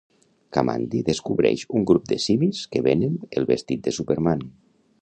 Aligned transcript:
Kamandi 0.55 1.01
descobreix 1.09 1.65
un 1.81 1.85
grup 1.91 2.09
de 2.13 2.19
simis 2.25 2.65
que 2.73 2.83
venen 2.89 3.21
el 3.43 3.51
vestit 3.53 3.87
de 3.91 3.97
Superman 4.01 4.47